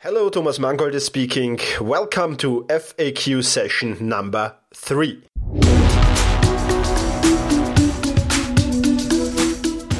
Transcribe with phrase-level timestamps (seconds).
[0.00, 1.58] Hello, Thomas Mangold is speaking.
[1.80, 5.22] Welcome to FAQ session number three.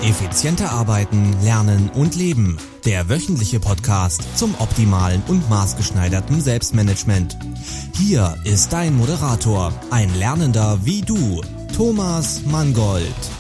[0.05, 2.59] Effizienter arbeiten, lernen und leben.
[2.85, 7.37] Der wöchentliche Podcast zum optimalen und maßgeschneiderten Selbstmanagement.
[7.97, 11.43] Hier ist dein Moderator, ein Lernender wie du,
[11.77, 13.38] Thomas Mangold.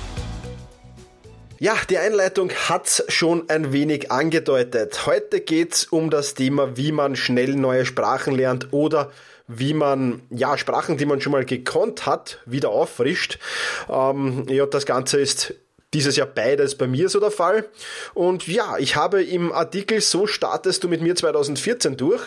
[1.60, 5.06] Ja, die Einleitung hat's schon ein wenig angedeutet.
[5.06, 9.10] Heute geht's um das Thema, wie man schnell neue Sprachen lernt oder
[9.48, 13.40] wie man ja Sprachen, die man schon mal gekonnt hat, wieder auffrischt.
[13.88, 15.54] Ähm, ja, das Ganze ist
[15.94, 17.66] dieses Jahr beides bei mir so der Fall.
[18.14, 22.22] Und ja, ich habe im Artikel So startest du mit mir 2014 durch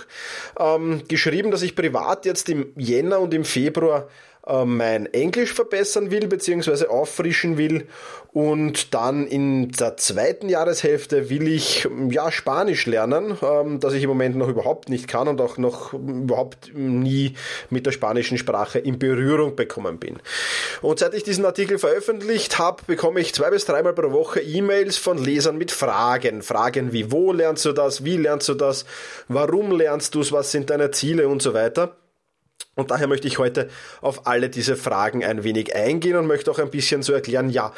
[0.59, 4.09] ähm, geschrieben, dass ich privat jetzt im Jänner und im Februar
[4.47, 6.87] mein Englisch verbessern will bzw.
[6.87, 7.87] auffrischen will
[8.33, 14.09] und dann in der zweiten Jahreshälfte will ich ja Spanisch lernen, ähm, das ich im
[14.09, 17.35] Moment noch überhaupt nicht kann und auch noch überhaupt nie
[17.69, 20.19] mit der spanischen Sprache in Berührung bekommen bin.
[20.81, 24.97] Und seit ich diesen Artikel veröffentlicht habe, bekomme ich zwei bis dreimal pro Woche E-Mails
[24.97, 26.41] von Lesern mit Fragen.
[26.41, 28.85] Fragen wie wo lernst du das, wie lernst du das,
[29.27, 31.97] warum lernst du es, was sind deine Ziele und so weiter.
[32.75, 33.69] Und daher möchte ich heute
[34.01, 37.73] auf alle diese Fragen ein wenig eingehen und möchte auch ein bisschen so erklären, ja,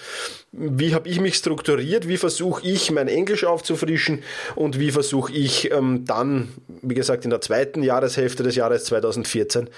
[0.51, 4.23] wie habe ich mich strukturiert, wie versuche ich mein Englisch aufzufrischen
[4.55, 9.69] und wie versuche ich ähm, dann, wie gesagt, in der zweiten Jahreshälfte des Jahres 2014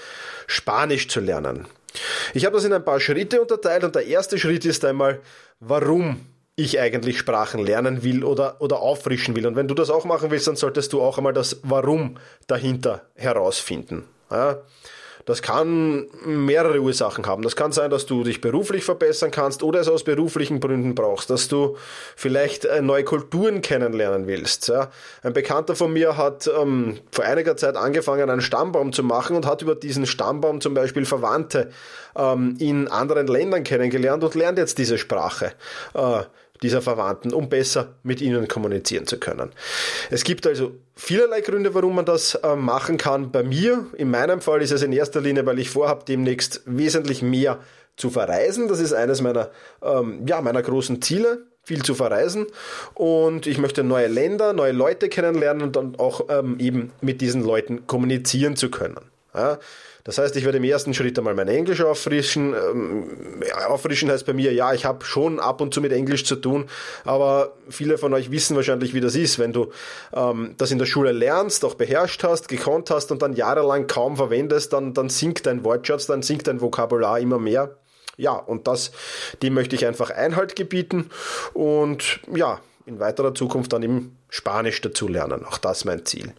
[0.46, 1.66] Spanisch zu lernen.
[2.34, 5.20] Ich habe das in ein paar Schritte unterteilt und der erste Schritt ist einmal,
[5.60, 6.20] warum
[6.56, 9.46] ich eigentlich Sprachen lernen will oder, oder auffrischen will.
[9.46, 13.02] Und wenn du das auch machen willst, dann solltest du auch einmal das Warum dahinter
[13.14, 14.04] herausfinden.
[14.30, 14.62] Ja?
[15.24, 17.42] Das kann mehrere Ursachen haben.
[17.42, 21.30] Das kann sein, dass du dich beruflich verbessern kannst oder es aus beruflichen Gründen brauchst,
[21.30, 21.76] dass du
[22.14, 24.68] vielleicht äh, neue Kulturen kennenlernen willst.
[24.68, 24.90] Ja.
[25.22, 29.46] Ein Bekannter von mir hat ähm, vor einiger Zeit angefangen, einen Stammbaum zu machen und
[29.46, 31.70] hat über diesen Stammbaum zum Beispiel Verwandte
[32.16, 35.52] ähm, in anderen Ländern kennengelernt und lernt jetzt diese Sprache.
[35.94, 36.22] Äh,
[36.62, 39.50] dieser Verwandten, um besser mit ihnen kommunizieren zu können.
[40.10, 43.32] Es gibt also vielerlei Gründe, warum man das äh, machen kann.
[43.32, 47.22] Bei mir, in meinem Fall ist es in erster Linie, weil ich vorhabe, demnächst wesentlich
[47.22, 47.58] mehr
[47.96, 48.68] zu verreisen.
[48.68, 49.50] Das ist eines meiner,
[49.82, 52.46] ähm, ja, meiner großen Ziele viel zu verreisen
[52.94, 57.42] und ich möchte neue Länder, neue Leute kennenlernen und dann auch ähm, eben mit diesen
[57.42, 59.00] Leuten kommunizieren zu können.
[59.36, 59.58] Ja,
[60.04, 62.54] das heißt, ich werde im ersten Schritt einmal mein Englisch auffrischen.
[62.54, 66.36] Ähm, auffrischen heißt bei mir, ja, ich habe schon ab und zu mit Englisch zu
[66.36, 66.66] tun,
[67.04, 69.72] aber viele von euch wissen wahrscheinlich, wie das ist, wenn du
[70.14, 74.16] ähm, das in der Schule lernst, auch beherrscht hast, gekonnt hast und dann jahrelang kaum
[74.16, 77.76] verwendest, dann, dann sinkt dein Wortschatz, dann sinkt dein Vokabular immer mehr.
[78.16, 78.92] Ja, und das,
[79.42, 81.10] dem möchte ich einfach Einhalt gebieten
[81.52, 85.44] und ja, in weiterer Zukunft dann im Spanisch dazu lernen.
[85.44, 86.32] Auch das mein Ziel.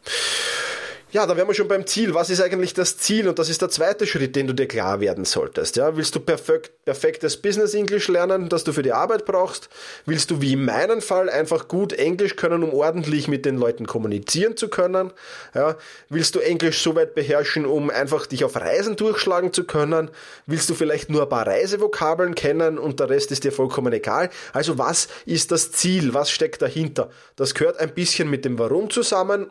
[1.10, 2.14] Ja, da wären wir schon beim Ziel.
[2.14, 3.30] Was ist eigentlich das Ziel?
[3.30, 5.78] Und das ist der zweite Schritt, den du dir klar werden solltest.
[5.78, 9.70] Ja, willst du perfekt, perfektes Business English lernen, das du für die Arbeit brauchst?
[10.06, 13.88] Willst du wie in meinem Fall einfach gut Englisch können, um ordentlich mit den Leuten
[13.88, 15.14] kommunizieren zu können?
[15.56, 15.78] Ja,
[16.10, 20.12] willst du Englisch so weit beherrschen, um einfach dich auf Reisen durchschlagen zu können?
[20.46, 24.30] Willst du vielleicht nur ein paar Reisevokabeln kennen und der Rest ist dir vollkommen egal?
[24.52, 26.14] Also was ist das Ziel?
[26.14, 27.10] Was steckt dahinter?
[27.38, 29.48] Das gehört ein bisschen mit dem Warum zusammen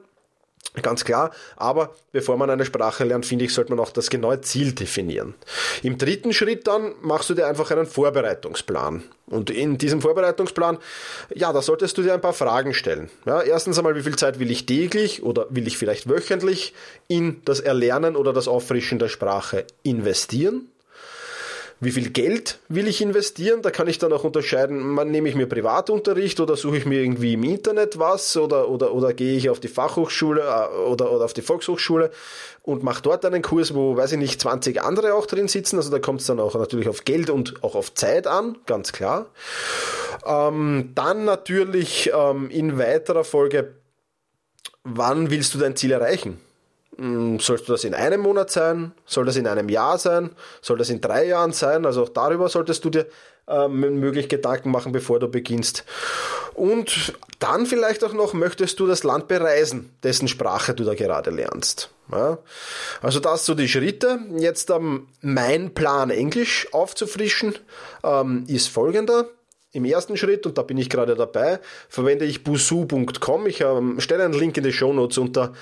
[0.83, 4.41] Ganz klar, aber bevor man eine Sprache lernt, finde ich, sollte man auch das genaue
[4.43, 5.35] Ziel definieren.
[5.83, 9.03] Im dritten Schritt dann machst du dir einfach einen Vorbereitungsplan.
[9.29, 10.79] Und in diesem Vorbereitungsplan,
[11.35, 13.11] ja, da solltest du dir ein paar Fragen stellen.
[13.25, 16.75] Ja, erstens einmal, wie viel Zeit will ich täglich oder will ich vielleicht wöchentlich
[17.09, 20.69] in das Erlernen oder das Auffrischen der Sprache investieren?
[21.79, 23.61] Wie viel Geld will ich investieren.
[23.61, 27.01] Da kann ich dann auch unterscheiden, man nehme ich mir Privatunterricht oder suche ich mir
[27.01, 31.27] irgendwie im Internet was oder, oder, oder gehe ich auf die Fachhochschule äh, oder, oder
[31.27, 32.11] auf die Volkshochschule
[32.63, 35.77] und mache dort einen Kurs, wo, weiß ich nicht, 20 andere auch drin sitzen.
[35.77, 38.93] Also da kommt es dann auch natürlich auf Geld und auch auf Zeit an, ganz
[38.93, 39.27] klar.
[40.25, 43.75] Ähm, dann natürlich ähm, in weiterer Folge,
[44.83, 46.41] wann willst du dein Ziel erreichen?
[46.99, 48.93] Hm, Sollst du das in einem Monat sein?
[49.05, 50.31] Soll das in einem Jahr sein?
[50.63, 51.87] Soll das in drei Jahren sein?
[51.87, 53.07] Also auch darüber solltest du dir
[53.49, 55.85] ähm, möglich Gedanken machen, bevor du beginnst.
[56.55, 61.31] Und dann vielleicht auch noch, möchtest du das Land bereisen, dessen Sprache du da gerade
[61.31, 61.91] lernst.
[62.11, 62.39] Ja?
[63.03, 64.19] Also das so die Schritte.
[64.39, 67.55] Jetzt ähm, mein Plan Englisch aufzufrischen
[68.03, 69.29] ähm, ist folgender.
[69.73, 71.59] Im ersten Schritt, und da bin ich gerade dabei,
[71.89, 73.47] verwende ich busu.com.
[73.47, 75.53] Ich ähm, stelle einen Link in die Show Notes unter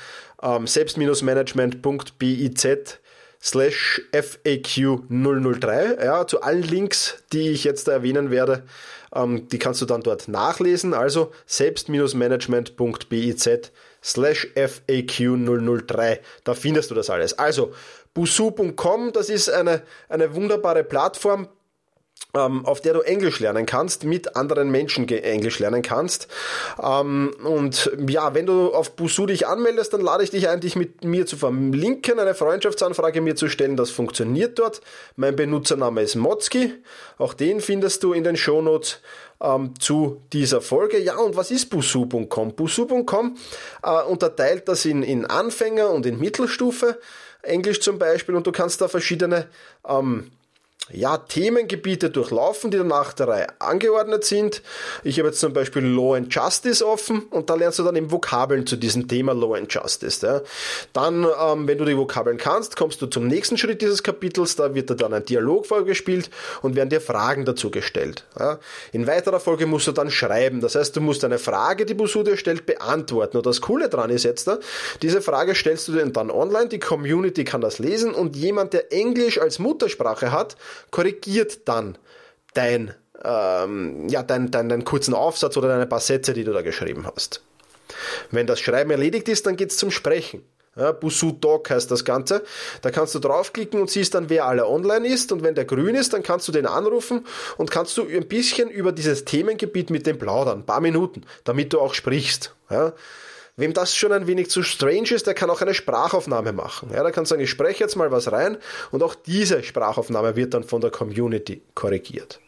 [0.43, 2.99] ähm, selbst-management.biz
[3.43, 6.05] slash FAQ003.
[6.05, 8.65] Ja, zu allen Links, die ich jetzt erwähnen werde,
[9.15, 10.95] ähm, die kannst du dann dort nachlesen.
[10.95, 13.51] Also selbst-management.biz
[14.03, 16.21] slash FAQ003.
[16.45, 17.39] Da findest du das alles.
[17.39, 17.75] Also,
[18.15, 21.49] busu.com, das ist eine, eine wunderbare Plattform,
[22.35, 26.27] auf der du Englisch lernen kannst, mit anderen Menschen Englisch lernen kannst.
[26.83, 30.75] Ähm, und ja, wenn du auf Busu dich anmeldest, dann lade ich dich ein, dich
[30.75, 33.77] mit mir zu verlinken, eine Freundschaftsanfrage mir zu stellen.
[33.77, 34.81] Das funktioniert dort.
[35.15, 36.73] Mein Benutzername ist Motzki.
[37.19, 39.01] Auch den findest du in den Shownotes
[39.41, 40.99] ähm, zu dieser Folge.
[40.99, 42.55] Ja, und was ist Busu.com?
[42.57, 43.37] Busu.com
[43.85, 46.99] äh, unterteilt das in, in Anfänger und in Mittelstufe.
[47.43, 48.35] Englisch zum Beispiel.
[48.35, 49.47] Und du kannst da verschiedene
[49.89, 50.33] ähm,
[50.93, 54.61] ja, Themengebiete durchlaufen, die danach der Reihe angeordnet sind.
[55.03, 58.13] Ich habe jetzt zum Beispiel Law and Justice offen und da lernst du dann eben
[58.13, 60.25] Vokabeln zu diesem Thema Law and Justice.
[60.25, 60.43] Ja.
[60.93, 64.75] Dann, ähm, wenn du die Vokabeln kannst, kommst du zum nächsten Schritt dieses Kapitels, da
[64.75, 66.29] wird dir dann ein Dialog vorgespielt
[66.61, 68.27] und werden dir Fragen dazu gestellt.
[68.39, 68.59] Ja.
[68.93, 72.23] In weiterer Folge musst du dann schreiben, das heißt, du musst eine Frage, die Busu
[72.23, 73.39] dir stellt, beantworten.
[73.39, 74.59] Und das Coole dran ist jetzt, da,
[75.01, 78.93] diese Frage stellst du dir dann online, die Community kann das lesen und jemand, der
[78.93, 80.57] Englisch als Muttersprache hat,
[80.91, 81.99] korrigiert dann
[82.55, 82.95] dein,
[83.25, 87.07] ähm, ja, dein, dein, deinen kurzen Aufsatz oder deine paar Sätze, die du da geschrieben
[87.07, 87.43] hast.
[88.31, 90.43] Wenn das Schreiben erledigt ist, dann geht's zum Sprechen.
[90.77, 92.43] Ja, Busu Talk heißt das Ganze.
[92.83, 95.31] Da kannst du draufklicken und siehst dann, wer alle online ist.
[95.31, 97.27] Und wenn der grün ist, dann kannst du den anrufen
[97.57, 100.61] und kannst du ein bisschen über dieses Themengebiet mit dem plaudern.
[100.61, 102.55] Ein paar Minuten, damit du auch sprichst.
[102.71, 102.93] Ja.
[103.57, 106.91] Wem das schon ein wenig zu strange ist, der kann auch eine Sprachaufnahme machen.
[106.93, 108.57] Ja, der kann sagen, ich spreche jetzt mal was rein
[108.91, 112.41] und auch diese Sprachaufnahme wird dann von der Community korrigiert.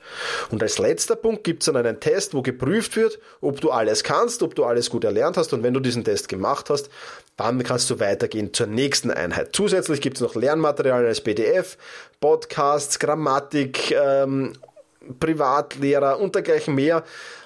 [0.50, 4.02] Und als letzter Punkt gibt es dann einen Test, wo geprüft wird, ob du alles
[4.02, 6.90] kannst, ob du alles gut erlernt hast und wenn du diesen Test gemacht hast,
[7.36, 9.50] dann kannst du weitergehen zur nächsten Einheit.
[9.52, 11.78] Zusätzlich gibt es noch Lernmaterial als PDF,
[12.18, 14.54] Podcasts, Grammatik, ähm,
[15.18, 17.04] Privatlehrer und dergleichen mehr.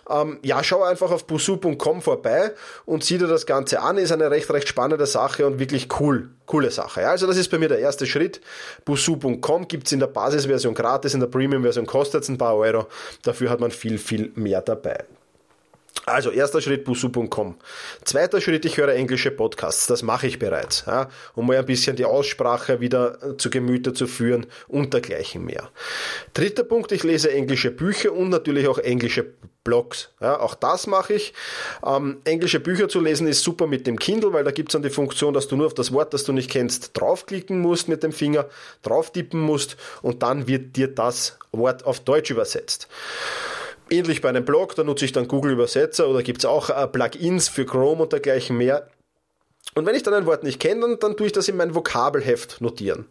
[0.09, 2.53] Ähm, ja, schau einfach auf busu.com vorbei
[2.85, 3.97] und sieh dir das Ganze an.
[3.97, 6.31] Ist eine recht, recht spannende Sache und wirklich cool.
[6.47, 7.07] Coole Sache.
[7.09, 8.41] Also das ist bei mir der erste Schritt.
[8.85, 12.87] Busu.com gibt's in der Basisversion gratis, in der Premium-Version kostet es ein paar Euro.
[13.23, 15.05] Dafür hat man viel, viel mehr dabei.
[16.11, 17.57] Also, erster Schritt busu.com.
[18.05, 19.87] Zweiter Schritt, ich höre englische Podcasts.
[19.87, 24.07] Das mache ich bereits, ja, um mal ein bisschen die Aussprache wieder zu Gemüte zu
[24.07, 25.71] führen und dergleichen mehr.
[26.35, 29.27] Dritter Punkt, ich lese englische Bücher und natürlich auch englische
[29.63, 30.11] Blogs.
[30.21, 31.35] Ja, auch das mache ich.
[31.87, 34.83] Ähm, englische Bücher zu lesen ist super mit dem Kindle, weil da gibt es dann
[34.83, 38.03] die Funktion, dass du nur auf das Wort, das du nicht kennst, draufklicken musst mit
[38.03, 38.47] dem Finger,
[38.83, 42.89] drauf tippen musst und dann wird dir das Wort auf Deutsch übersetzt.
[43.91, 46.87] Ähnlich bei einem Blog, da nutze ich dann Google Übersetzer oder gibt es auch äh,
[46.87, 48.89] Plugins für Chrome und dergleichen mehr.
[49.75, 51.75] Und wenn ich dann ein Wort nicht kenne, dann, dann tue ich das in mein
[51.75, 53.07] Vokabelheft notieren.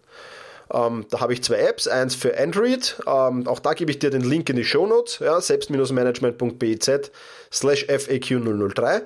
[0.71, 4.11] Ähm, da habe ich zwei Apps, eins für Android, ähm, auch da gebe ich dir
[4.11, 7.11] den Link in die Show Notes, ja, selbst-management.biz
[7.51, 9.01] slash FAQ003.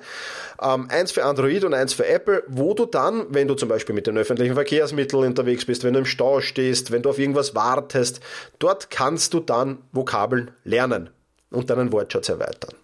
[0.62, 3.94] Ähm, eins für Android und eins für Apple, wo du dann, wenn du zum Beispiel
[3.94, 7.54] mit den öffentlichen Verkehrsmitteln unterwegs bist, wenn du im Stau stehst, wenn du auf irgendwas
[7.54, 8.20] wartest,
[8.58, 11.10] dort kannst du dann Vokabeln lernen
[11.50, 12.74] und deinen Wortschatz erweitern.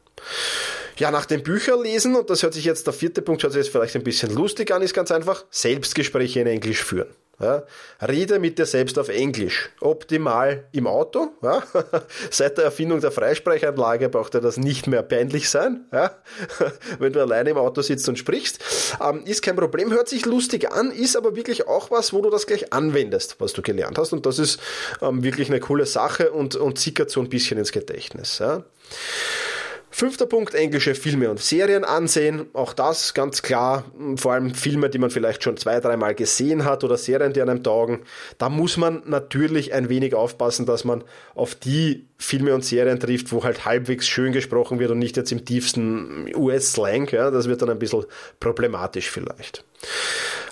[0.97, 3.73] Ja, nach dem Bücherlesen, und das hört sich jetzt, der vierte Punkt hört sich jetzt
[3.73, 7.09] vielleicht ein bisschen lustig an, ist ganz einfach, Selbstgespräche in Englisch führen.
[7.41, 7.63] Ja,
[8.07, 9.71] rede mit dir selbst auf Englisch.
[9.81, 11.29] Optimal im Auto.
[11.43, 11.63] Ja.
[12.31, 15.87] Seit der Erfindung der Freisprechanlage braucht dir das nicht mehr peinlich sein.
[15.91, 16.11] Ja.
[16.99, 18.63] Wenn du alleine im Auto sitzt und sprichst.
[19.03, 22.29] Ähm, ist kein Problem, hört sich lustig an, ist aber wirklich auch was, wo du
[22.29, 24.13] das gleich anwendest, was du gelernt hast.
[24.13, 24.61] Und das ist
[25.01, 28.39] ähm, wirklich eine coole Sache und, und sickert so ein bisschen ins Gedächtnis.
[28.39, 28.65] Ja.
[29.93, 32.47] Fünfter Punkt, englische Filme und Serien ansehen.
[32.53, 33.85] Auch das ganz klar,
[34.17, 37.65] vor allem Filme, die man vielleicht schon zwei, dreimal gesehen hat oder Serien, die einem
[37.65, 38.01] taugen.
[38.39, 41.03] Da muss man natürlich ein wenig aufpassen, dass man
[41.35, 45.33] auf die Filme und Serien trifft, wo halt halbwegs schön gesprochen wird und nicht jetzt
[45.33, 47.09] im tiefsten US-Slang.
[47.11, 48.05] Ja, das wird dann ein bisschen
[48.39, 49.65] problematisch vielleicht.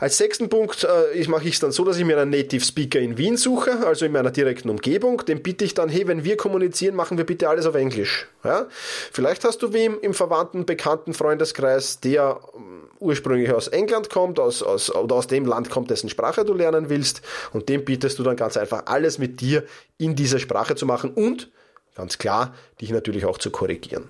[0.01, 3.01] Als sechsten Punkt äh, mache ich es dann so, dass ich mir einen Native Speaker
[3.01, 5.25] in Wien suche, also in meiner direkten Umgebung.
[5.25, 8.29] Den bitte ich dann, hey, wenn wir kommunizieren, machen wir bitte alles auf Englisch.
[8.45, 8.67] Ja?
[9.13, 14.63] Vielleicht hast du wem im verwandten, bekannten Freundeskreis, der ähm, ursprünglich aus England kommt, aus,
[14.63, 17.23] aus, oder aus dem Land kommt, dessen Sprache du lernen willst.
[17.53, 19.65] Und dem bietest du dann ganz einfach alles mit dir
[19.97, 21.51] in dieser Sprache zu machen und
[21.97, 24.09] ganz klar, dich natürlich auch zu korrigieren.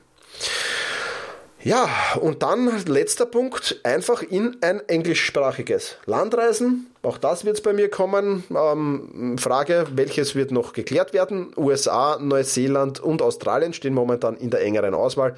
[1.64, 1.88] Ja,
[2.20, 6.86] und dann letzter Punkt, einfach in ein englischsprachiges Land reisen.
[7.02, 8.44] Auch das wird es bei mir kommen.
[8.54, 11.52] Ähm, Frage, welches wird noch geklärt werden?
[11.56, 15.34] USA, Neuseeland und Australien stehen momentan in der engeren Auswahl.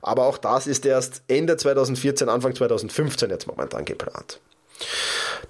[0.00, 4.40] Aber auch das ist erst Ende 2014, Anfang 2015 jetzt momentan geplant.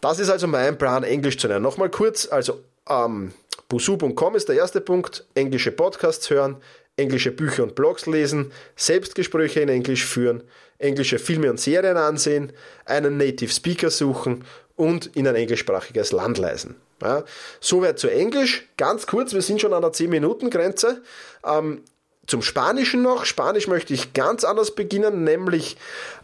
[0.01, 1.63] Das ist also mein Plan, Englisch zu lernen.
[1.63, 3.33] Nochmal kurz, also ähm,
[3.69, 6.57] busu.com ist der erste Punkt, englische Podcasts hören,
[6.99, 10.43] englische Bücher und Blogs lesen, Selbstgespräche in Englisch führen,
[10.79, 12.53] englische Filme und Serien ansehen,
[12.85, 14.45] einen Native Speaker suchen
[14.77, 16.77] und in ein englischsprachiges Land reisen.
[17.03, 17.25] Ja,
[17.61, 18.69] Soweit zu Englisch.
[18.77, 21.03] Ganz kurz, wir sind schon an der 10-Minuten-Grenze.
[21.45, 21.83] Ähm,
[22.27, 23.25] zum Spanischen noch.
[23.25, 25.77] Spanisch möchte ich ganz anders beginnen, nämlich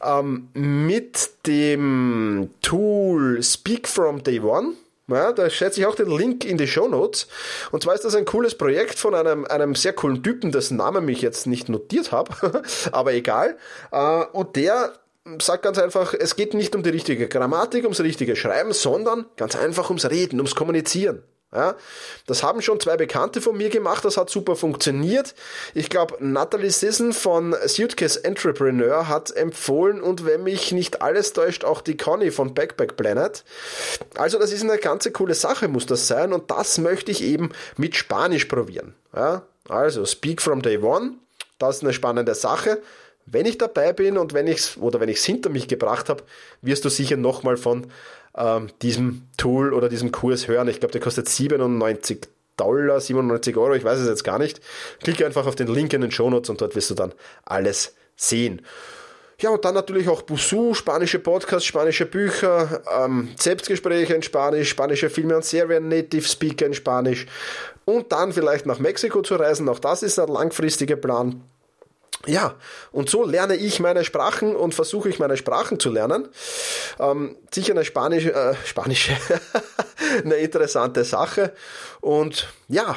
[0.02, 4.74] ähm, mit dem Tool Speak from Day One.
[5.06, 7.26] Ja, da schätze ich auch den Link in die Show Notes.
[7.72, 11.06] Und zwar ist das ein cooles Projekt von einem, einem sehr coolen Typen, dessen Namen
[11.08, 13.58] ich jetzt nicht notiert habe, aber egal.
[13.92, 14.94] Äh, und der
[15.40, 19.56] sagt ganz einfach, es geht nicht um die richtige Grammatik, ums richtige Schreiben, sondern ganz
[19.56, 21.22] einfach ums Reden, ums Kommunizieren.
[21.54, 21.76] Ja,
[22.26, 25.36] das haben schon zwei Bekannte von mir gemacht, das hat super funktioniert.
[25.72, 31.64] Ich glaube, Natalie Sisson von Suitcase Entrepreneur hat empfohlen und wenn mich nicht alles täuscht,
[31.64, 33.44] auch die Conny von Backpack Planet.
[34.16, 37.52] Also das ist eine ganze coole Sache, muss das sein und das möchte ich eben
[37.76, 38.94] mit Spanisch probieren.
[39.14, 41.12] Ja, also Speak from Day One,
[41.60, 42.82] das ist eine spannende Sache.
[43.26, 46.24] Wenn ich dabei bin und wenn ich's oder wenn ich es hinter mich gebracht habe,
[46.62, 47.86] wirst du sicher nochmal von
[48.36, 50.68] ähm, diesem Tool oder diesem Kurs hören.
[50.68, 54.60] Ich glaube, der kostet 97 Dollar, 97 Euro, ich weiß es jetzt gar nicht.
[55.02, 57.12] Klicke einfach auf den Link in den Show Notes und dort wirst du dann
[57.44, 58.62] alles sehen.
[59.40, 65.10] Ja, und dann natürlich auch Busu, spanische Podcasts, spanische Bücher, ähm, Selbstgespräche in Spanisch, spanische
[65.10, 67.26] Filme und Serien, Native Speaker in Spanisch
[67.84, 69.68] und dann vielleicht nach Mexiko zu reisen.
[69.68, 71.42] Auch das ist ein langfristiger Plan.
[72.26, 72.54] Ja,
[72.92, 76.28] und so lerne ich meine Sprachen und versuche ich meine Sprachen zu lernen.
[76.98, 79.16] Ähm, sicher eine Spanisch, äh, spanische,
[80.24, 81.52] eine interessante Sache.
[82.00, 82.96] Und ja,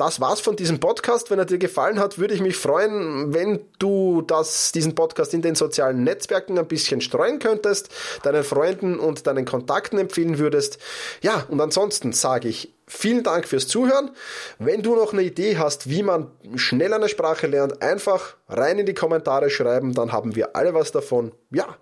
[0.00, 1.30] das war's von diesem Podcast.
[1.30, 5.42] Wenn er dir gefallen hat, würde ich mich freuen, wenn du das, diesen Podcast in
[5.42, 7.90] den sozialen Netzwerken ein bisschen streuen könntest,
[8.22, 10.78] deinen Freunden und deinen Kontakten empfehlen würdest.
[11.20, 14.10] Ja, und ansonsten sage ich vielen Dank fürs Zuhören.
[14.58, 18.86] Wenn du noch eine Idee hast, wie man schnell eine Sprache lernt, einfach rein in
[18.86, 21.32] die Kommentare schreiben, dann haben wir alle was davon.
[21.50, 21.76] Ja,